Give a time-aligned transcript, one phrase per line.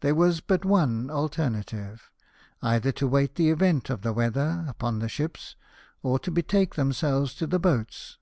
[0.00, 2.10] There was but one alternative;
[2.60, 5.54] either to wait the event of the weather upon the ships,
[6.02, 8.18] or to betake themselves to the boats.